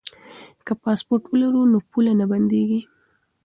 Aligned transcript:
که 0.65 0.73
پاسپورټ 0.83 1.23
ولرو 1.27 1.61
نو 1.71 1.77
پوله 1.89 2.13
نه 2.19 2.25
بندیږي. 2.31 2.81